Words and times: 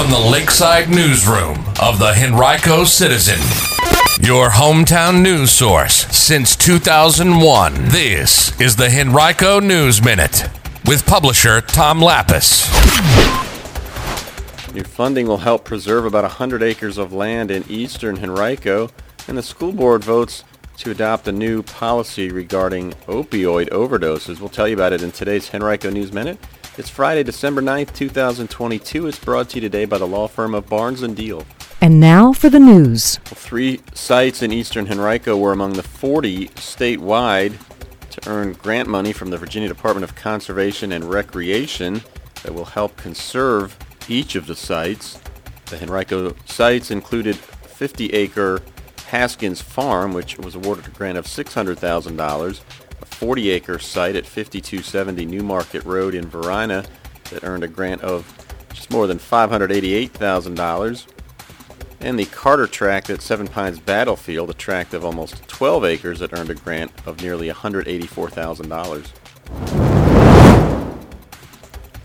from 0.00 0.10
the 0.10 0.30
Lakeside 0.30 0.88
Newsroom 0.88 1.58
of 1.78 1.98
the 1.98 2.14
Henrico 2.16 2.84
Citizen, 2.84 3.38
your 4.26 4.48
hometown 4.48 5.20
news 5.20 5.50
source 5.50 6.06
since 6.06 6.56
2001. 6.56 7.74
This 7.88 8.58
is 8.58 8.76
the 8.76 8.88
Henrico 8.88 9.60
News 9.60 10.02
Minute 10.02 10.48
with 10.86 11.04
publisher 11.04 11.60
Tom 11.60 12.00
Lappas. 12.00 12.64
New 14.72 14.84
funding 14.84 15.26
will 15.26 15.36
help 15.36 15.66
preserve 15.66 16.06
about 16.06 16.24
100 16.24 16.62
acres 16.62 16.96
of 16.96 17.12
land 17.12 17.50
in 17.50 17.62
eastern 17.68 18.16
Henrico, 18.16 18.88
and 19.28 19.36
the 19.36 19.42
school 19.42 19.72
board 19.72 20.02
votes 20.02 20.44
to 20.78 20.92
adopt 20.92 21.28
a 21.28 21.32
new 21.32 21.62
policy 21.62 22.30
regarding 22.30 22.92
opioid 23.06 23.68
overdoses. 23.68 24.40
We'll 24.40 24.48
tell 24.48 24.66
you 24.66 24.74
about 24.74 24.94
it 24.94 25.02
in 25.02 25.12
today's 25.12 25.52
Henrico 25.52 25.90
News 25.90 26.10
Minute. 26.10 26.38
It's 26.78 26.88
Friday, 26.88 27.24
December 27.24 27.60
9th, 27.60 27.92
2022. 27.94 29.08
It's 29.08 29.18
brought 29.18 29.48
to 29.50 29.56
you 29.56 29.60
today 29.60 29.86
by 29.86 29.98
the 29.98 30.06
law 30.06 30.28
firm 30.28 30.54
of 30.54 30.68
Barnes 30.68 31.00
& 31.00 31.02
Diehl. 31.02 31.44
And 31.80 31.98
now 31.98 32.32
for 32.32 32.48
the 32.48 32.60
news. 32.60 33.16
Three 33.24 33.80
sites 33.92 34.40
in 34.40 34.52
eastern 34.52 34.86
Henrico 34.86 35.36
were 35.36 35.50
among 35.52 35.72
the 35.72 35.82
40 35.82 36.46
statewide 36.50 37.54
to 38.10 38.30
earn 38.30 38.52
grant 38.52 38.88
money 38.88 39.12
from 39.12 39.30
the 39.30 39.36
Virginia 39.36 39.68
Department 39.68 40.04
of 40.04 40.14
Conservation 40.14 40.92
and 40.92 41.10
Recreation 41.10 42.02
that 42.44 42.54
will 42.54 42.66
help 42.66 42.96
conserve 42.96 43.76
each 44.08 44.36
of 44.36 44.46
the 44.46 44.56
sites. 44.56 45.20
The 45.66 45.82
Henrico 45.82 46.36
sites 46.46 46.92
included 46.92 47.34
50-acre 47.36 48.62
Haskins 49.08 49.60
Farm, 49.60 50.12
which 50.14 50.38
was 50.38 50.54
awarded 50.54 50.86
a 50.86 50.90
grant 50.90 51.18
of 51.18 51.26
$600,000, 51.26 52.60
a 53.20 53.24
40-acre 53.24 53.78
site 53.78 54.16
at 54.16 54.24
5270 54.24 55.26
New 55.26 55.42
Market 55.42 55.84
Road 55.84 56.14
in 56.14 56.26
Varina 56.26 56.84
that 57.30 57.44
earned 57.44 57.64
a 57.64 57.68
grant 57.68 58.02
of 58.02 58.26
just 58.72 58.90
more 58.90 59.06
than 59.06 59.18
$588,000, 59.18 61.06
and 62.00 62.18
the 62.18 62.24
Carter 62.26 62.66
tract 62.66 63.10
at 63.10 63.20
Seven 63.20 63.46
Pines 63.46 63.78
Battlefield, 63.78 64.50
a 64.50 64.54
tract 64.54 64.94
of 64.94 65.04
almost 65.04 65.46
12 65.48 65.84
acres 65.84 66.18
that 66.20 66.32
earned 66.32 66.50
a 66.50 66.54
grant 66.54 66.92
of 67.06 67.20
nearly 67.22 67.48
$184,000. 67.48 69.06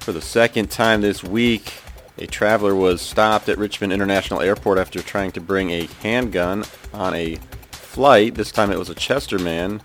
For 0.00 0.12
the 0.12 0.22
second 0.22 0.70
time 0.70 1.00
this 1.00 1.22
week, 1.22 1.72
a 2.18 2.26
traveler 2.26 2.74
was 2.74 3.02
stopped 3.02 3.48
at 3.48 3.58
Richmond 3.58 3.92
International 3.92 4.40
Airport 4.40 4.78
after 4.78 5.02
trying 5.02 5.32
to 5.32 5.40
bring 5.40 5.70
a 5.70 5.86
handgun 6.02 6.64
on 6.92 7.14
a 7.14 7.36
flight. 7.70 8.34
This 8.34 8.50
time 8.50 8.72
it 8.72 8.78
was 8.78 8.88
a 8.88 8.94
Chester 8.94 9.38
man 9.38 9.82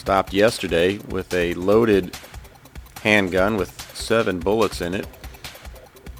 stopped 0.00 0.32
yesterday 0.32 0.96
with 1.10 1.32
a 1.34 1.52
loaded 1.54 2.16
handgun 3.02 3.56
with 3.56 3.70
seven 3.94 4.40
bullets 4.40 4.80
in 4.80 4.94
it. 4.94 5.06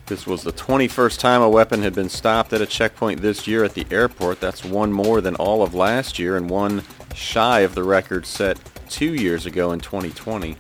This 0.05 0.27
was 0.27 0.43
the 0.43 0.53
21st 0.53 1.19
time 1.19 1.41
a 1.41 1.49
weapon 1.49 1.83
had 1.83 1.95
been 1.95 2.11
stopped 2.11 2.53
at 2.53 2.61
a 2.61 2.67
checkpoint 2.67 3.23
this 3.23 3.47
year 3.47 3.65
at 3.65 3.73
the 3.73 3.87
airport. 3.91 4.39
That's 4.39 4.65
one 4.65 4.93
more 4.93 5.23
than 5.23 5.35
all 5.37 5.63
of 5.63 5.75
last 5.75 6.19
year 6.19 6.37
and 6.37 6.51
one 6.51 6.83
shy 7.15 7.61
of 7.61 7.75
the 7.75 7.83
record 7.83 8.27
set 8.27 8.61
two 8.91 9.15
years 9.15 9.47
ago 9.47 9.73
in 9.73 9.81
2020. 9.81 10.57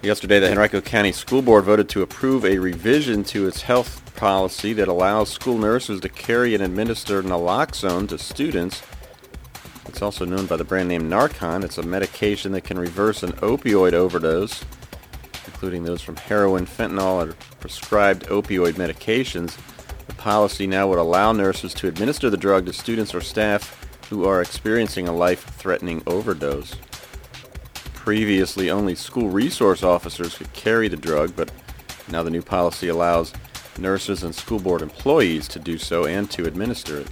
Yesterday, 0.00 0.38
the 0.38 0.50
Henrico 0.50 0.80
County 0.80 1.12
School 1.12 1.42
Board 1.42 1.64
voted 1.64 1.88
to 1.90 2.02
approve 2.02 2.44
a 2.46 2.58
revision 2.58 3.24
to 3.24 3.46
its 3.46 3.62
health 3.62 4.14
policy 4.16 4.72
that 4.72 4.88
allows 4.88 5.28
school 5.28 5.58
nurses 5.58 6.00
to 6.00 6.08
carry 6.08 6.54
and 6.54 6.62
administer 6.62 7.22
naloxone 7.22 8.08
to 8.08 8.16
students. 8.16 8.80
It's 9.98 10.02
also 10.04 10.24
known 10.24 10.46
by 10.46 10.54
the 10.56 10.62
brand 10.62 10.88
name 10.88 11.10
Narcan. 11.10 11.64
It's 11.64 11.76
a 11.76 11.82
medication 11.82 12.52
that 12.52 12.60
can 12.60 12.78
reverse 12.78 13.24
an 13.24 13.32
opioid 13.32 13.94
overdose, 13.94 14.64
including 15.44 15.82
those 15.82 16.00
from 16.00 16.14
heroin, 16.14 16.66
fentanyl, 16.66 17.28
or 17.28 17.32
prescribed 17.58 18.26
opioid 18.26 18.74
medications. 18.74 19.58
The 20.06 20.14
policy 20.14 20.68
now 20.68 20.86
would 20.86 21.00
allow 21.00 21.32
nurses 21.32 21.74
to 21.74 21.88
administer 21.88 22.30
the 22.30 22.36
drug 22.36 22.66
to 22.66 22.72
students 22.72 23.12
or 23.12 23.20
staff 23.20 23.88
who 24.08 24.24
are 24.24 24.40
experiencing 24.40 25.08
a 25.08 25.12
life-threatening 25.12 26.04
overdose. 26.06 26.76
Previously, 27.92 28.70
only 28.70 28.94
school 28.94 29.30
resource 29.30 29.82
officers 29.82 30.38
could 30.38 30.52
carry 30.52 30.86
the 30.86 30.96
drug, 30.96 31.34
but 31.34 31.50
now 32.08 32.22
the 32.22 32.30
new 32.30 32.42
policy 32.42 32.86
allows 32.86 33.32
nurses 33.80 34.22
and 34.22 34.32
school 34.32 34.60
board 34.60 34.80
employees 34.80 35.48
to 35.48 35.58
do 35.58 35.76
so 35.76 36.06
and 36.06 36.30
to 36.30 36.46
administer 36.46 36.98
it. 36.98 37.08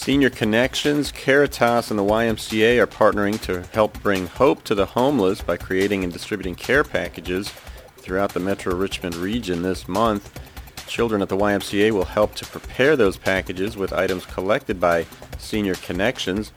Senior 0.00 0.30
Connections, 0.30 1.12
Caritas, 1.12 1.90
and 1.90 1.98
the 1.98 2.02
YMCA 2.02 2.78
are 2.78 2.86
partnering 2.86 3.38
to 3.42 3.60
help 3.74 4.02
bring 4.02 4.28
hope 4.28 4.64
to 4.64 4.74
the 4.74 4.86
homeless 4.86 5.42
by 5.42 5.58
creating 5.58 6.04
and 6.04 6.10
distributing 6.10 6.54
care 6.54 6.82
packages 6.82 7.52
throughout 7.98 8.32
the 8.32 8.40
Metro 8.40 8.74
Richmond 8.74 9.14
region 9.14 9.60
this 9.60 9.86
month. 9.86 10.40
Children 10.86 11.20
at 11.20 11.28
the 11.28 11.36
YMCA 11.36 11.90
will 11.90 12.06
help 12.06 12.34
to 12.36 12.46
prepare 12.46 12.96
those 12.96 13.18
packages 13.18 13.76
with 13.76 13.92
items 13.92 14.24
collected 14.24 14.80
by 14.80 15.04
Senior 15.36 15.74
Connections 15.74 16.50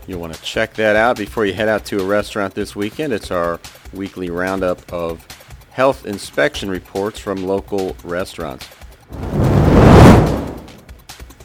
You'll 0.07 0.21
want 0.21 0.35
to 0.35 0.43
check 0.43 0.75
that 0.75 0.95
out 0.95 1.17
before 1.17 1.47
you 1.47 1.53
head 1.53 1.69
out 1.69 1.85
to 1.87 2.01
a 2.01 2.05
restaurant 2.05 2.55
this 2.55 2.77
weekend. 2.77 3.13
It's 3.13 3.33
our 3.33 3.59
weekly 3.93 4.31
roundup 4.31 4.93
of 4.93 5.27
health 5.71 6.07
inspection 6.07 6.71
reports 6.71 7.19
from 7.19 7.45
local 7.45 7.97
restaurants. 8.05 8.69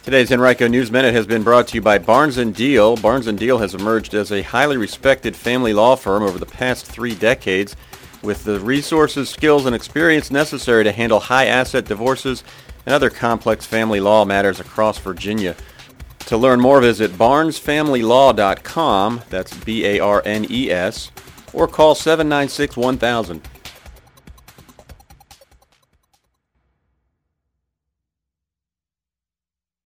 Today's 0.04 0.30
Henrico 0.30 0.68
News 0.68 0.92
Minute 0.92 1.12
has 1.12 1.26
been 1.26 1.42
brought 1.42 1.68
to 1.68 1.74
you 1.74 1.80
by 1.80 1.98
Barnes 1.98 2.36
& 2.36 2.38
Diehl. 2.38 3.00
Barnes 3.02 3.26
& 3.26 3.28
Diehl 3.28 3.60
has 3.60 3.74
emerged 3.74 4.14
as 4.14 4.30
a 4.30 4.42
highly 4.42 4.76
respected 4.76 5.34
family 5.34 5.72
law 5.72 5.96
firm 5.96 6.22
over 6.22 6.38
the 6.38 6.46
past 6.46 6.86
three 6.86 7.16
decades 7.16 7.74
with 8.22 8.44
the 8.44 8.60
resources, 8.60 9.28
skills, 9.28 9.66
and 9.66 9.74
experience 9.74 10.30
necessary 10.30 10.84
to 10.84 10.92
handle 10.92 11.18
high 11.18 11.46
asset 11.46 11.84
divorces 11.84 12.44
and 12.86 12.94
other 12.94 13.10
complex 13.10 13.66
family 13.66 13.98
law 13.98 14.24
matters 14.24 14.60
across 14.60 14.98
Virginia. 14.98 15.56
To 16.32 16.38
learn 16.38 16.62
more, 16.62 16.80
visit 16.80 17.12
barnesfamilylaw.com, 17.12 19.20
that's 19.28 19.52
B-A-R-N-E-S, 19.52 21.10
or 21.52 21.68
call 21.68 21.94
796-1000. 21.94 23.42